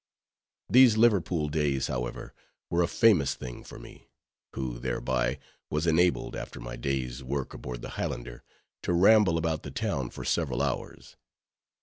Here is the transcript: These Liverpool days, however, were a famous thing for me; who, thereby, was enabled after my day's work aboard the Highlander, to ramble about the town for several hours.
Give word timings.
These 0.67 0.97
Liverpool 0.97 1.47
days, 1.47 1.85
however, 1.85 2.33
were 2.71 2.81
a 2.81 2.87
famous 2.87 3.35
thing 3.35 3.63
for 3.63 3.77
me; 3.77 4.09
who, 4.55 4.79
thereby, 4.79 5.37
was 5.69 5.85
enabled 5.85 6.35
after 6.35 6.59
my 6.59 6.75
day's 6.75 7.23
work 7.23 7.53
aboard 7.53 7.83
the 7.83 7.89
Highlander, 8.01 8.41
to 8.81 8.93
ramble 8.93 9.37
about 9.37 9.61
the 9.61 9.69
town 9.69 10.09
for 10.09 10.25
several 10.25 10.63
hours. 10.63 11.17